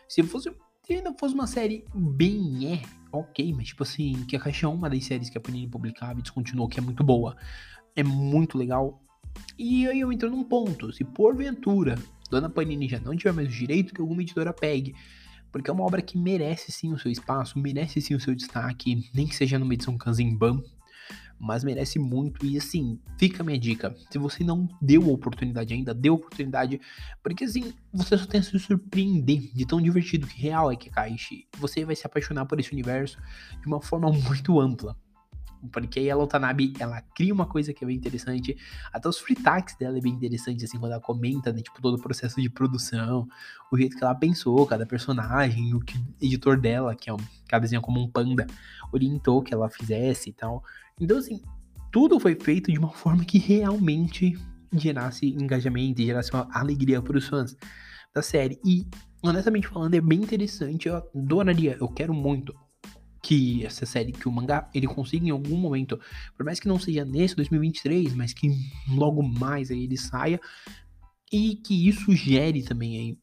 se 0.07 0.21
fosse 0.21 0.51
se 0.89 0.95
ainda 0.95 1.13
fosse 1.13 1.35
uma 1.35 1.45
série 1.45 1.85
bem 1.93 2.73
é, 2.73 2.81
ok, 3.11 3.53
mas 3.53 3.67
tipo 3.67 3.83
assim, 3.83 4.25
que 4.25 4.35
a 4.35 4.39
Caixa 4.39 4.65
é 4.65 4.69
uma 4.69 4.89
das 4.89 5.05
séries 5.05 5.29
que 5.29 5.37
a 5.37 5.41
Panini 5.41 5.67
publicava 5.67 6.17
e 6.17 6.23
descontinuou, 6.23 6.67
que 6.67 6.79
é 6.79 6.81
muito 6.81 7.03
boa. 7.03 7.37
É 7.95 8.01
muito 8.01 8.57
legal. 8.57 8.99
E 9.55 9.87
aí 9.87 9.99
eu 9.99 10.11
entro 10.11 10.31
num 10.31 10.43
ponto, 10.43 10.91
se 10.91 11.03
porventura 11.03 11.95
Dona 12.31 12.49
Panini 12.49 12.89
já 12.89 12.99
não 12.99 13.15
tiver 13.15 13.33
mais 13.33 13.47
o 13.47 13.51
direito 13.51 13.93
que 13.93 14.01
alguma 14.01 14.23
editora 14.23 14.51
pegue, 14.51 14.95
porque 15.51 15.69
é 15.69 15.73
uma 15.73 15.85
obra 15.85 16.01
que 16.01 16.17
merece 16.17 16.71
sim 16.71 16.91
o 16.91 16.97
seu 16.97 17.11
espaço, 17.11 17.59
merece 17.59 18.01
sim 18.01 18.15
o 18.15 18.19
seu 18.19 18.33
destaque, 18.33 19.07
nem 19.13 19.27
que 19.27 19.35
seja 19.35 19.59
numa 19.59 19.75
edição 19.75 19.95
Kanzenban, 19.95 20.59
mas 21.39 21.63
merece 21.63 21.97
muito. 21.97 22.45
E 22.45 22.57
assim, 22.57 22.99
fica 23.17 23.41
a 23.41 23.45
minha 23.45 23.57
dica. 23.57 23.95
Se 24.11 24.17
você 24.17 24.43
não 24.43 24.67
deu 24.81 25.03
a 25.03 25.13
oportunidade 25.13 25.73
ainda, 25.73 25.93
dê 25.93 26.09
a 26.09 26.13
oportunidade, 26.13 26.79
porque 27.23 27.45
assim, 27.45 27.73
você 27.93 28.17
só 28.17 28.25
tem 28.25 28.39
a 28.39 28.43
se 28.43 28.57
surpreender 28.59 29.51
de 29.53 29.65
tão 29.65 29.81
divertido 29.81 30.27
que 30.27 30.39
real 30.41 30.71
é 30.71 30.75
que 30.75 30.89
Kaishi. 30.89 31.47
Você 31.57 31.85
vai 31.85 31.95
se 31.95 32.05
apaixonar 32.05 32.45
por 32.45 32.59
esse 32.59 32.73
universo 32.73 33.17
de 33.61 33.67
uma 33.67 33.81
forma 33.81 34.11
muito 34.11 34.59
ampla. 34.59 34.95
Porque 35.71 36.09
a 36.09 36.15
Lotanabe, 36.15 36.73
ela 36.79 37.01
cria 37.15 37.33
uma 37.33 37.45
coisa 37.45 37.73
que 37.73 37.83
é 37.83 37.87
bem 37.87 37.97
interessante. 37.97 38.57
Até 38.93 39.09
os 39.09 39.19
free 39.19 39.35
dela 39.79 39.97
é 39.97 40.01
bem 40.01 40.13
interessante, 40.13 40.63
assim, 40.63 40.79
quando 40.79 40.93
ela 40.93 41.01
comenta, 41.01 41.51
né? 41.51 41.61
Tipo, 41.61 41.81
todo 41.81 41.95
o 41.95 42.01
processo 42.01 42.41
de 42.41 42.49
produção, 42.49 43.27
o 43.71 43.77
jeito 43.77 43.97
que 43.97 44.03
ela 44.03 44.15
pensou, 44.15 44.65
cada 44.65 44.85
personagem, 44.85 45.73
o 45.73 45.79
que 45.79 45.97
o 45.97 46.15
editor 46.21 46.59
dela, 46.59 46.95
que 46.95 47.09
é 47.09 47.13
um, 47.13 47.17
que 47.17 47.53
ela 47.53 47.59
desenha 47.59 47.81
como 47.81 48.01
um 48.01 48.09
panda, 48.09 48.47
orientou 48.91 49.41
que 49.41 49.53
ela 49.53 49.69
fizesse 49.69 50.29
e 50.29 50.33
tal. 50.33 50.63
Então, 50.99 51.17
assim, 51.17 51.41
tudo 51.91 52.19
foi 52.19 52.35
feito 52.35 52.71
de 52.71 52.79
uma 52.79 52.91
forma 52.91 53.25
que 53.25 53.37
realmente 53.37 54.37
gerasse 54.73 55.27
engajamento 55.27 56.01
e 56.01 56.05
gerasse 56.05 56.31
uma 56.33 56.47
alegria 56.51 57.01
para 57.01 57.17
os 57.17 57.27
fãs 57.27 57.57
da 58.13 58.21
série. 58.21 58.59
E, 58.63 58.87
honestamente 59.21 59.67
falando, 59.67 59.93
é 59.95 60.01
bem 60.01 60.19
interessante. 60.19 60.87
Eu 60.87 60.97
adoraria, 61.15 61.77
eu 61.79 61.87
quero 61.87 62.13
muito 62.13 62.55
que 63.21 63.65
essa 63.65 63.85
série, 63.85 64.11
que 64.11 64.27
o 64.27 64.31
mangá, 64.31 64.69
ele 64.73 64.87
consiga 64.87 65.25
em 65.25 65.31
algum 65.31 65.57
momento, 65.57 65.99
por 66.35 66.45
mais 66.45 66.59
que 66.59 66.67
não 66.67 66.79
seja 66.79 67.03
nesse 67.03 67.35
2023, 67.35 68.13
mas 68.15 68.33
que 68.33 68.49
logo 68.87 69.21
mais 69.21 69.71
aí 69.71 69.83
ele 69.83 69.97
saia 69.97 70.39
e 71.31 71.55
que 71.55 71.87
isso 71.87 72.15
gere 72.15 72.63
também 72.63 72.97
aí 72.97 73.17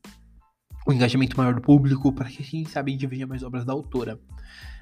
um 0.87 0.93
engajamento 0.93 1.37
maior 1.37 1.55
do 1.55 1.61
público 1.61 2.13
para 2.13 2.29
que 2.29 2.43
quem 2.43 2.65
sabe 2.65 2.93
a 2.93 2.95
gente 2.95 3.07
veja 3.07 3.27
mais 3.27 3.43
obras 3.43 3.65
da 3.65 3.73
autora. 3.73 4.21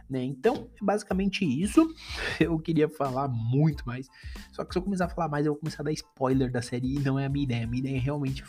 Né? 0.08 0.22
Então, 0.22 0.68
é 0.80 0.84
basicamente 0.84 1.44
isso. 1.44 1.94
Eu 2.38 2.58
queria 2.58 2.88
falar 2.88 3.26
muito 3.28 3.86
mais. 3.86 4.06
Só 4.52 4.62
que 4.64 4.74
se 4.74 4.78
eu 4.78 4.82
começar 4.82 5.06
a 5.06 5.08
falar 5.08 5.28
mais, 5.28 5.46
eu 5.46 5.52
vou 5.52 5.60
começar 5.60 5.82
a 5.82 5.84
dar 5.84 5.92
spoiler 5.92 6.52
da 6.52 6.60
série 6.60 6.94
e 6.94 6.98
não 6.98 7.18
é 7.18 7.24
a 7.24 7.28
minha 7.28 7.44
ideia. 7.44 7.64
A 7.64 7.66
minha 7.66 7.80
ideia 7.80 7.96
é 7.96 8.00
realmente 8.00 8.44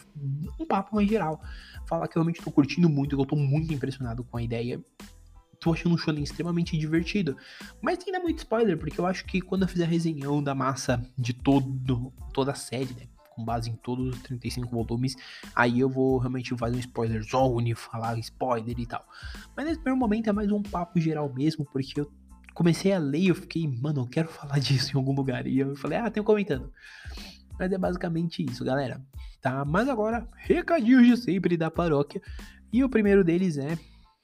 um 0.59 0.65
papo 0.65 0.95
mais 0.95 1.07
geral. 1.07 1.41
Falar 1.87 2.07
que 2.07 2.17
eu 2.17 2.21
realmente 2.21 2.43
tô 2.43 2.51
curtindo 2.51 2.89
muito, 2.89 3.15
que 3.15 3.21
eu 3.21 3.25
tô 3.25 3.35
muito 3.35 3.73
impressionado 3.73 4.23
com 4.23 4.37
a 4.37 4.43
ideia. 4.43 4.83
Tô 5.59 5.73
achando 5.73 5.95
um 5.95 5.97
shonen 5.97 6.23
extremamente 6.23 6.77
divertido. 6.77 7.37
Mas 7.81 7.99
ainda 8.05 8.19
muito 8.19 8.39
spoiler, 8.39 8.77
porque 8.77 8.99
eu 8.99 9.05
acho 9.05 9.25
que 9.25 9.41
quando 9.41 9.63
eu 9.63 9.67
fizer 9.67 9.85
a 9.85 9.87
resenhão 9.87 10.41
da 10.41 10.55
massa 10.55 11.01
de 11.17 11.33
todo, 11.33 12.13
toda 12.33 12.51
a 12.51 12.55
série, 12.55 12.93
né? 12.93 13.07
com 13.35 13.43
base 13.43 13.69
em 13.69 13.75
todos 13.75 14.15
os 14.15 14.21
35 14.21 14.69
volumes. 14.69 15.15
Aí 15.53 15.79
eu 15.79 15.89
vou 15.89 16.17
realmente 16.17 16.55
fazer 16.57 16.77
um 16.77 16.79
spoiler 16.79 17.21
zone, 17.21 17.75
falar 17.75 18.17
spoiler 18.19 18.79
e 18.79 18.85
tal. 18.85 19.05
Mas 19.55 19.65
nesse 19.65 19.79
primeiro 19.79 19.99
momento 19.99 20.29
é 20.29 20.33
mais 20.33 20.51
um 20.51 20.63
papo 20.63 20.99
geral 20.99 21.31
mesmo, 21.33 21.65
porque 21.65 21.99
eu 21.99 22.09
comecei 22.53 22.93
a 22.93 22.97
ler 22.97 23.19
e 23.19 23.27
eu 23.27 23.35
fiquei, 23.35 23.67
mano, 23.67 24.01
eu 24.01 24.07
quero 24.07 24.29
falar 24.29 24.57
disso 24.61 24.93
em 24.93 24.97
algum 24.97 25.13
lugar. 25.13 25.45
E 25.45 25.59
eu 25.59 25.75
falei, 25.75 25.97
ah, 25.97 26.09
tenho 26.09 26.23
comentando. 26.23 26.71
Mas 27.59 27.71
é 27.71 27.77
basicamente 27.77 28.43
isso, 28.43 28.63
galera. 28.63 29.01
Tá? 29.41 29.63
Mas 29.65 29.87
agora, 29.89 30.27
recadinhos 30.37 31.05
de 31.05 31.17
sempre 31.17 31.57
da 31.57 31.69
paróquia. 31.69 32.21
E 32.71 32.83
o 32.83 32.89
primeiro 32.89 33.23
deles 33.23 33.57
é 33.57 33.77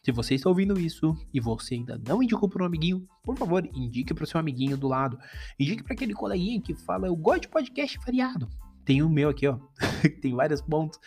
se 0.03 0.11
você 0.11 0.35
está 0.35 0.49
ouvindo 0.49 0.79
isso 0.79 1.15
e 1.31 1.39
você 1.39 1.75
ainda 1.75 2.01
não 2.07 2.23
indicou 2.23 2.49
para 2.49 2.63
um 2.63 2.65
amiguinho, 2.65 3.07
por 3.23 3.37
favor, 3.37 3.63
indique 3.73 4.13
para 4.13 4.23
o 4.23 4.27
seu 4.27 4.39
amiguinho 4.39 4.75
do 4.75 4.87
lado. 4.87 5.17
Indique 5.59 5.83
para 5.83 5.93
aquele 5.93 6.13
coleguinha 6.13 6.59
que 6.59 6.73
fala: 6.73 7.07
Eu 7.07 7.15
gosto 7.15 7.43
de 7.43 7.49
podcast 7.49 7.99
variado. 7.99 8.49
Tem 8.83 9.03
o 9.03 9.09
meu 9.09 9.29
aqui, 9.29 9.47
ó. 9.47 9.59
tem 10.21 10.33
vários 10.33 10.59
pontos. 10.59 10.99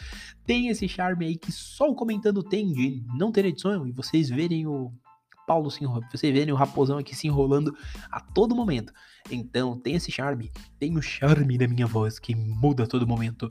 Tem 0.47 0.69
esse 0.69 0.87
charme 0.89 1.27
aí 1.27 1.37
que 1.37 1.51
só 1.51 1.91
o 1.91 1.95
comentando 1.95 2.43
tem 2.43 2.73
de 2.73 3.05
não 3.19 3.33
ter 3.33 3.45
edição 3.45 3.85
e 3.87 3.91
vocês 3.91 4.29
verem 4.29 4.67
o 4.67 4.93
Paulo 5.45 5.71
se 5.71 5.83
enrolando, 5.83 6.11
vocês 6.11 6.33
verem 6.33 6.55
o 6.55 6.57
raposão 6.57 6.97
aqui 6.97 7.15
se 7.15 7.27
enrolando 7.27 7.77
a 8.11 8.21
todo 8.21 8.55
momento. 8.55 8.93
Então, 9.31 9.79
tem 9.79 9.95
esse 9.95 10.11
charme, 10.11 10.51
tem 10.79 10.97
o 10.97 11.03
charme 11.03 11.59
da 11.59 11.67
minha 11.67 11.87
voz 11.87 12.19
que 12.19 12.35
muda 12.35 12.85
a 12.85 12.87
todo 12.87 13.07
momento. 13.07 13.51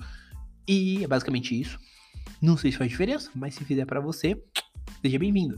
E 0.67 1.03
é 1.03 1.07
basicamente 1.07 1.59
isso. 1.59 1.77
Não 2.41 2.57
sei 2.57 2.71
se 2.71 2.77
faz 2.77 2.89
diferença, 2.89 3.29
mas 3.35 3.55
se 3.55 3.65
fizer 3.65 3.85
para 3.85 3.99
você, 3.99 4.41
seja 5.01 5.19
bem-vindo. 5.19 5.57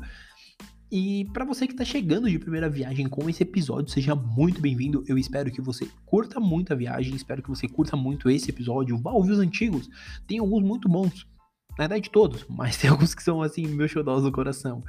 E 0.91 1.25
para 1.33 1.43
você 1.43 1.65
que 1.65 1.73
está 1.73 1.83
chegando 1.83 2.29
de 2.29 2.39
primeira 2.39 2.69
viagem 2.69 3.07
com 3.07 3.29
esse 3.29 3.43
episódio, 3.43 3.91
seja 3.91 4.15
muito 4.15 4.61
bem-vindo. 4.61 5.03
Eu 5.07 5.17
espero 5.17 5.51
que 5.51 5.61
você 5.61 5.87
curta 6.05 6.39
muito 6.39 6.71
a 6.71 6.75
viagem, 6.75 7.15
espero 7.15 7.41
que 7.41 7.49
você 7.49 7.67
curta 7.67 7.97
muito 7.97 8.29
esse 8.29 8.49
episódio. 8.49 8.97
Vá 8.97 9.11
ouvir 9.11 9.31
os 9.31 9.39
antigos, 9.39 9.89
tem 10.27 10.39
alguns 10.39 10.63
muito 10.63 10.87
bons. 10.87 11.27
Na 11.71 11.87
verdade, 11.87 12.09
todos, 12.09 12.45
mas 12.49 12.77
tem 12.77 12.89
alguns 12.89 13.13
que 13.13 13.23
são 13.23 13.41
assim, 13.41 13.67
meus 13.67 13.91
xodós 13.91 14.23
do 14.23 14.31
coração. 14.31 14.83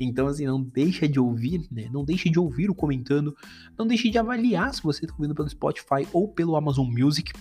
Então, 0.00 0.26
assim, 0.26 0.46
não 0.46 0.62
deixa 0.62 1.08
de 1.08 1.20
ouvir, 1.20 1.66
né? 1.70 1.88
Não 1.92 2.04
deixe 2.04 2.30
de 2.30 2.38
ouvir 2.38 2.70
o 2.70 2.74
comentando. 2.74 3.36
Não 3.78 3.86
deixe 3.86 4.10
de 4.10 4.18
avaliar 4.18 4.72
se 4.72 4.82
você 4.82 5.04
está 5.04 5.14
ouvindo 5.14 5.34
pelo 5.34 5.48
Spotify 5.48 6.08
ou 6.12 6.28
pelo 6.28 6.56
Amazon 6.56 6.88
Music. 6.88 7.32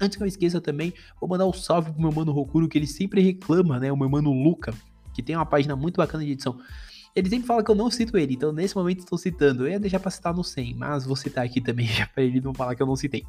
Antes 0.00 0.16
que 0.16 0.22
eu 0.22 0.26
esqueça 0.26 0.60
também, 0.60 0.92
vou 1.20 1.28
mandar 1.28 1.46
um 1.46 1.52
salve 1.52 1.92
pro 1.92 2.00
meu 2.00 2.12
mano 2.12 2.32
Rokuro, 2.32 2.68
que 2.68 2.78
ele 2.78 2.86
sempre 2.86 3.20
reclama, 3.20 3.78
né? 3.78 3.92
O 3.92 3.96
meu 3.96 4.08
mano 4.08 4.32
Luca, 4.32 4.72
que 5.18 5.22
tem 5.22 5.34
uma 5.34 5.44
página 5.44 5.74
muito 5.74 5.96
bacana 5.96 6.24
de 6.24 6.30
edição. 6.30 6.56
Ele 7.14 7.28
sempre 7.28 7.48
fala 7.48 7.64
que 7.64 7.68
eu 7.68 7.74
não 7.74 7.90
cito 7.90 8.16
ele, 8.16 8.34
então 8.34 8.52
nesse 8.52 8.76
momento 8.76 9.00
estou 9.00 9.18
citando. 9.18 9.64
Eu 9.64 9.72
ia 9.72 9.80
deixar 9.80 9.98
pra 9.98 10.12
citar 10.12 10.32
no 10.32 10.44
100, 10.44 10.76
mas 10.76 11.04
vou 11.04 11.16
citar 11.16 11.44
aqui 11.44 11.60
também, 11.60 11.86
já 11.90 12.06
pra 12.06 12.22
ele 12.22 12.40
não 12.40 12.54
falar 12.54 12.76
que 12.76 12.82
eu 12.82 12.86
não 12.86 12.94
citei. 12.94 13.24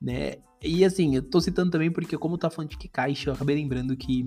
Né? 0.00 0.34
E 0.62 0.84
assim, 0.84 1.16
eu 1.16 1.22
tô 1.22 1.40
citando 1.40 1.70
também 1.70 1.90
porque, 1.90 2.18
como 2.18 2.36
tá 2.36 2.50
falando 2.50 2.68
de 2.68 2.76
que 2.76 2.88
caixa, 2.88 3.30
eu 3.30 3.34
acabei 3.34 3.56
lembrando 3.56 3.96
que 3.96 4.26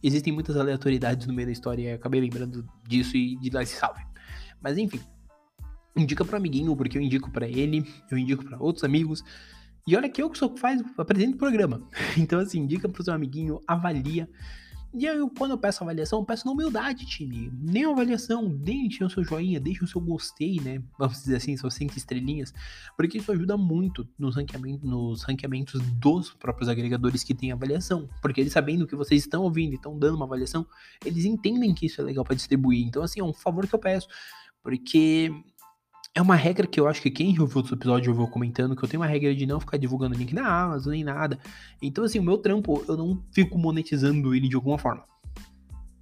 existem 0.00 0.32
muitas 0.32 0.56
aleatoriedades 0.56 1.26
no 1.26 1.34
meio 1.34 1.46
da 1.46 1.52
história 1.52 1.82
e 1.82 1.92
acabei 1.92 2.20
lembrando 2.20 2.64
disso 2.86 3.16
e 3.16 3.36
de 3.40 3.50
dar 3.50 3.64
esse 3.64 3.74
salve. 3.74 4.02
Mas 4.62 4.78
enfim, 4.78 5.00
indica 5.96 6.24
pro 6.24 6.36
amiguinho, 6.36 6.76
porque 6.76 6.96
eu 6.96 7.02
indico 7.02 7.28
para 7.28 7.48
ele, 7.48 7.84
eu 8.08 8.16
indico 8.16 8.44
para 8.44 8.62
outros 8.62 8.84
amigos. 8.84 9.24
E 9.84 9.96
olha 9.96 10.08
que 10.08 10.22
eu 10.22 10.30
que 10.30 10.38
só 10.38 10.48
faz, 10.56 10.80
apresento 10.96 11.34
o 11.34 11.38
programa. 11.38 11.82
Então, 12.16 12.38
assim, 12.38 12.60
indica 12.60 12.88
pro 12.88 13.02
seu 13.02 13.12
amiguinho, 13.12 13.58
avalia. 13.66 14.28
E 14.94 15.08
aí, 15.08 15.18
quando 15.38 15.52
eu 15.52 15.58
peço 15.58 15.82
avaliação, 15.82 16.18
eu 16.18 16.24
peço 16.24 16.44
na 16.44 16.52
humildade, 16.52 17.06
time. 17.06 17.50
Nem 17.62 17.86
avaliação, 17.86 18.46
deixe 18.48 19.02
o 19.02 19.08
seu 19.08 19.24
joinha, 19.24 19.58
deixe 19.58 19.82
o 19.82 19.86
seu 19.86 20.00
gostei, 20.00 20.60
né? 20.60 20.82
Vamos 20.98 21.18
dizer 21.20 21.36
assim, 21.36 21.56
suas 21.56 21.72
cinco 21.72 21.96
estrelinhas. 21.96 22.52
Porque 22.94 23.16
isso 23.16 23.32
ajuda 23.32 23.56
muito 23.56 24.06
nos, 24.18 24.36
ranqueamentos, 24.36 24.88
nos 24.88 25.22
ranqueamentos 25.22 25.80
dos 25.94 26.34
próprios 26.34 26.68
agregadores 26.68 27.24
que 27.24 27.34
têm 27.34 27.52
avaliação. 27.52 28.06
Porque 28.20 28.42
eles 28.42 28.52
sabendo 28.52 28.86
que 28.86 28.94
vocês 28.94 29.22
estão 29.22 29.44
ouvindo 29.44 29.72
e 29.72 29.76
estão 29.76 29.98
dando 29.98 30.16
uma 30.16 30.26
avaliação, 30.26 30.66
eles 31.04 31.24
entendem 31.24 31.72
que 31.72 31.86
isso 31.86 32.00
é 32.02 32.04
legal 32.04 32.22
para 32.22 32.36
distribuir. 32.36 32.86
Então, 32.86 33.02
assim, 33.02 33.20
é 33.20 33.24
um 33.24 33.32
favor 33.32 33.66
que 33.66 33.74
eu 33.74 33.78
peço. 33.78 34.08
Porque 34.62 35.32
é 36.14 36.20
uma 36.20 36.36
regra 36.36 36.66
que 36.66 36.78
eu 36.78 36.86
acho 36.86 37.00
que 37.00 37.10
quem 37.10 37.38
ouviu 37.40 37.58
outros 37.58 37.72
episódios 37.72 38.08
ouviu 38.08 38.30
comentando, 38.30 38.76
que 38.76 38.84
eu 38.84 38.88
tenho 38.88 39.02
uma 39.02 39.08
regra 39.08 39.34
de 39.34 39.46
não 39.46 39.58
ficar 39.58 39.78
divulgando 39.78 40.16
link 40.16 40.34
na 40.34 40.46
Amazon 40.46 40.92
nem 40.92 41.04
nada. 41.04 41.38
Então, 41.80 42.04
assim, 42.04 42.18
o 42.18 42.22
meu 42.22 42.36
trampo, 42.36 42.84
eu 42.86 42.96
não 42.96 43.22
fico 43.32 43.56
monetizando 43.58 44.34
ele 44.34 44.48
de 44.48 44.54
alguma 44.54 44.78
forma. 44.78 45.04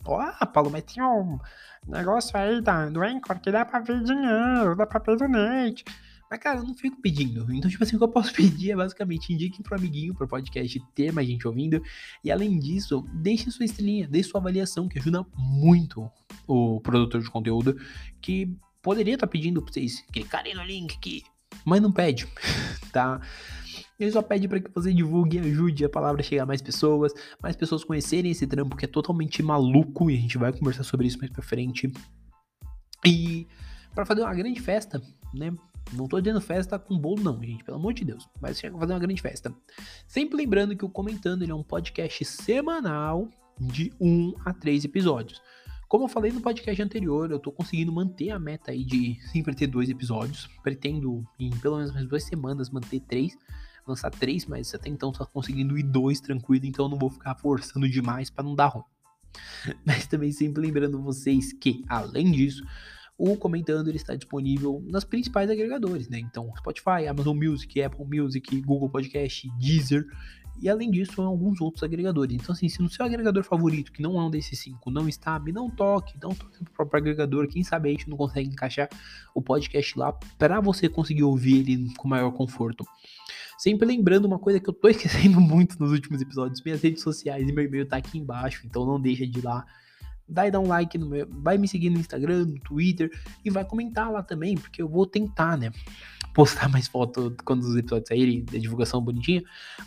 Ó, 0.05 0.21
oh, 0.43 0.47
Paulo, 0.47 0.71
mas 0.71 0.83
tinha 0.85 1.07
um 1.07 1.39
negócio 1.87 2.37
aí 2.37 2.61
da, 2.61 2.89
do 2.89 3.03
Anchor 3.03 3.39
que 3.39 3.53
dá 3.53 3.65
pra 3.65 3.79
ver 3.81 4.03
dinheiro, 4.03 4.75
dá 4.75 4.85
pra 4.85 4.99
ver 4.99 5.17
donate. 5.17 5.85
Mas, 6.29 6.39
cara, 6.41 6.59
eu 6.59 6.65
não 6.65 6.75
fico 6.75 7.01
pedindo. 7.01 7.47
Então, 7.53 7.71
tipo 7.71 7.83
assim, 7.83 7.97
o 7.97 7.99
que 7.99 8.05
eu 8.05 8.09
posso 8.09 8.33
pedir 8.35 8.73
é 8.73 8.77
basicamente 8.77 9.33
indiquem 9.33 9.63
pro 9.63 9.77
amiguinho, 9.77 10.15
pro 10.15 10.27
podcast 10.27 10.81
ter 10.95 11.13
mais 11.13 11.29
gente 11.29 11.47
ouvindo. 11.47 11.83
E 12.25 12.33
além 12.33 12.59
disso, 12.59 13.05
deixe 13.13 13.51
sua 13.51 13.65
estrelinha, 13.65 14.09
deixe 14.09 14.31
sua 14.31 14.41
avaliação, 14.41 14.89
que 14.89 14.99
ajuda 14.99 15.25
muito 15.37 16.11
o 16.49 16.81
produtor 16.81 17.21
de 17.21 17.31
conteúdo. 17.31 17.77
Que 18.21 18.57
poderia 18.83 19.15
estar 19.15 19.27
tá 19.27 19.31
pedindo 19.31 19.63
pra 19.63 19.73
vocês 19.73 20.05
clicarem 20.13 20.55
no 20.55 20.63
link 20.63 20.97
aqui, 20.97 21.23
mas 21.65 21.81
não 21.81 21.93
pede, 21.93 22.27
tá? 22.93 23.21
Ele 23.99 24.11
só 24.11 24.23
pede 24.23 24.49
para 24.49 24.61
que 24.61 24.71
você 24.71 24.95
divulgue 24.95 25.37
e 25.37 25.41
ajude 25.41 25.85
a 25.85 25.89
palavra 25.89 26.23
a 26.23 26.25
chegar 26.25 26.45
a 26.45 26.47
mais 26.47 26.63
pessoas, 26.63 27.13
mais 27.43 27.55
pessoas 27.55 27.85
conhecerem 27.85 28.31
esse 28.31 28.47
trampo 28.47 28.75
que 28.75 28.87
é 28.87 28.89
totalmente 28.89 29.43
maluco 29.43 30.11
e 30.11 30.17
a 30.17 30.21
gente 30.21 30.39
vai 30.39 30.53
conversar 30.53 30.85
sobre 30.85 31.07
isso 31.07 31.19
mais 31.19 31.31
pra 31.31 31.43
frente. 31.43 31.93
E 33.05 33.47
para 33.95 34.07
fazer 34.07 34.23
uma 34.23 34.35
grande 34.35 34.59
festa, 34.61 35.03
né? 35.35 35.53
Não 35.93 36.07
tô 36.07 36.21
dizendo 36.21 36.41
festa 36.41 36.79
com 36.79 36.97
bolo, 36.97 37.23
não, 37.23 37.43
gente, 37.43 37.65
pelo 37.65 37.77
amor 37.77 37.93
de 37.93 38.05
Deus. 38.05 38.29
Mas 38.41 38.59
chega 38.59 38.77
a 38.77 38.81
fazer 38.81 38.93
uma 38.93 38.99
grande 38.99 39.21
festa. 39.21 39.55
Sempre 40.07 40.37
lembrando 40.37 40.77
que 40.77 40.85
o 40.85 40.89
Comentando 40.89 41.43
ele 41.43 41.53
é 41.53 41.55
um 41.55 41.63
podcast 41.63 42.25
semanal 42.25 43.29
de 43.59 43.93
1 44.01 44.35
a 44.45 44.55
3 44.55 44.85
episódios. 44.85 45.43
Como 45.91 46.05
eu 46.05 46.09
falei 46.09 46.31
no 46.31 46.41
podcast 46.41 46.81
anterior, 46.81 47.33
eu 47.33 47.41
tô 47.41 47.51
conseguindo 47.51 47.91
manter 47.91 48.31
a 48.31 48.39
meta 48.39 48.71
aí 48.71 48.85
de 48.85 49.19
sempre 49.33 49.57
ter 49.57 49.67
dois 49.67 49.91
episódios. 49.91 50.49
Pretendo, 50.63 51.27
em 51.37 51.51
pelo 51.51 51.79
menos 51.79 51.91
umas 51.91 52.07
duas 52.07 52.23
semanas, 52.23 52.71
manter 52.71 53.01
três. 53.01 53.37
Lançar 53.85 54.13
três, 54.13 54.47
mas 54.47 54.73
até 54.73 54.89
então 54.89 55.11
tô 55.11 55.27
conseguindo 55.27 55.77
ir 55.77 55.83
dois 55.83 56.21
tranquilo, 56.21 56.65
então 56.65 56.85
eu 56.85 56.91
não 56.91 56.97
vou 56.97 57.11
ficar 57.11 57.35
forçando 57.35 57.89
demais 57.89 58.31
para 58.31 58.45
não 58.45 58.55
dar 58.55 58.69
ruim. 58.69 58.85
Mas 59.85 60.07
também 60.07 60.31
sempre 60.31 60.63
lembrando 60.63 61.03
vocês 61.03 61.53
que, 61.53 61.85
além 61.89 62.31
disso, 62.31 62.63
o 63.19 63.37
Comentando 63.37 63.89
ele 63.89 63.97
está 63.97 64.15
disponível 64.15 64.83
nas 64.87 65.03
principais 65.03 65.51
agregadores, 65.51 66.09
né? 66.09 66.21
Então, 66.21 66.53
Spotify, 66.57 67.09
Amazon 67.09 67.37
Music, 67.37 67.83
Apple 67.83 68.07
Music, 68.07 68.61
Google 68.61 68.89
Podcast, 68.89 69.51
Deezer 69.59 70.07
e 70.61 70.69
além 70.69 70.91
disso, 70.91 71.23
alguns 71.23 71.61
outros 71.61 71.83
agregadores. 71.83 72.37
Então, 72.37 72.53
assim, 72.53 72.69
se 72.69 72.83
no 72.83 72.89
seu 72.89 73.05
agregador 73.05 73.43
favorito, 73.43 73.91
que 73.91 74.03
não 74.03 74.21
é 74.21 74.25
um 74.25 74.31
desses 74.31 74.59
cinco, 74.59 74.91
não 74.91 75.09
está, 75.09 75.39
me 75.39 75.53
não 75.53 75.71
toque, 75.71 76.19
não 76.23 76.35
toque 76.35 76.65
pro 76.65 76.73
próprio 76.75 76.99
agregador. 77.01 77.49
Quem 77.49 77.65
sabe 77.65 77.89
a 77.89 77.93
gente 77.93 78.09
não 78.11 78.17
consegue 78.17 78.49
encaixar 78.49 78.89
o 79.35 79.41
podcast 79.41 79.99
lá 79.99 80.13
para 80.39 80.61
você 80.61 80.89
conseguir 80.89 81.23
ouvir 81.23 81.61
ele 81.61 81.95
com 81.97 82.07
maior 82.07 82.31
conforto. 82.33 82.85
Sempre 83.59 83.87
lembrando 83.87 84.27
uma 84.27 84.39
coisa 84.39 84.61
que 84.61 84.69
eu 84.69 84.75
tô 84.75 84.89
esquecendo 84.91 85.41
muito 85.41 85.79
nos 85.79 85.93
últimos 85.93 86.21
episódios, 86.21 86.63
minhas 86.63 86.83
redes 86.83 87.03
sociais 87.03 87.49
e 87.49 87.53
meu 87.53 87.65
e-mail 87.65 87.87
tá 87.87 87.97
aqui 87.97 88.19
embaixo, 88.19 88.67
então 88.67 88.85
não 88.85 89.01
deixa 89.01 89.27
de 89.27 89.39
ir 89.39 89.45
lá 89.45 89.65
dar 90.31 90.61
um 90.61 90.69
like 90.69 90.97
no 90.97 91.09
meu, 91.09 91.27
vai 91.29 91.59
me 91.59 91.67
seguir 91.67 91.91
no 91.91 91.99
Instagram, 91.99 92.45
no 92.47 92.61
Twitter 92.61 93.11
e 93.45 93.51
vai 93.51 93.65
comentar 93.65 94.11
lá 94.13 94.23
também, 94.23 94.55
porque 94.55 94.81
eu 94.81 94.89
vou 94.89 95.05
tentar, 95.05 95.59
né? 95.59 95.73
Postar 96.35 96.69
mais 96.69 96.87
foto 96.87 97.35
quando 97.45 97.63
os 97.63 97.77
episódios 97.77 98.09
saírem, 98.09 98.45
da 98.45 98.59
divulgação 98.59 99.03
bonitinha. 99.03 99.43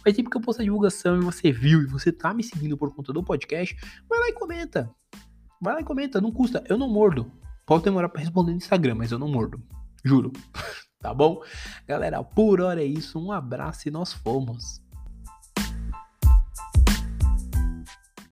Mas 0.06 0.16
sempre 0.16 0.30
que 0.30 0.38
eu 0.38 0.42
posto 0.42 0.62
a 0.62 0.64
divulgação 0.64 1.18
e 1.18 1.22
você 1.22 1.52
viu 1.52 1.82
e 1.82 1.86
você 1.86 2.12
tá 2.12 2.34
me 2.34 2.44
seguindo 2.44 2.78
por 2.78 2.94
conta 2.94 3.14
do 3.14 3.24
podcast, 3.24 3.76
vai 4.10 4.20
lá 4.20 4.30
e 4.30 4.34
comenta. 4.34 4.90
Vai 5.62 5.76
lá 5.76 5.82
e 5.82 5.84
comenta, 5.84 6.20
não 6.20 6.32
custa. 6.32 6.64
Eu 6.68 6.78
não 6.78 6.90
mordo. 6.90 7.32
Pode 7.66 7.86
demorar 7.86 8.10
para 8.10 8.20
responder 8.20 8.52
no 8.52 8.58
Instagram, 8.58 8.96
mas 8.96 9.12
eu 9.12 9.18
não 9.18 9.30
mordo. 9.30 9.64
Juro. 10.04 10.34
tá 11.00 11.14
bom? 11.14 11.42
Galera, 11.88 12.22
por 12.22 12.60
hora 12.60 12.84
é 12.84 12.86
isso. 12.86 13.18
Um 13.18 13.32
abraço 13.32 13.88
e 13.88 13.92
nós 13.92 14.12
fomos. 14.12 14.83